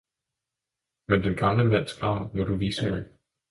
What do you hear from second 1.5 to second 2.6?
mands grav må du